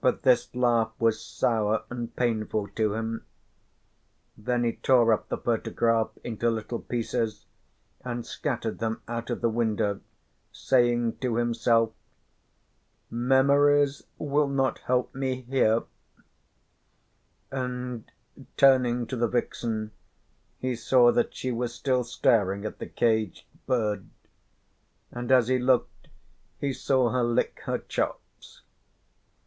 [0.00, 3.24] But this laugh was sour and painful to him.
[4.36, 7.44] Then he tore up the photograph into little pieces,
[8.02, 10.00] and scattered them out of the window,
[10.50, 11.92] saying to himself:
[13.10, 15.82] "Memories will not help me here,"
[17.50, 18.10] and
[18.56, 19.92] turning to the vixen
[20.58, 24.08] he saw that she was still staring at the caged bird,
[25.12, 26.08] and as he looked
[26.58, 28.62] he saw her lick her chops.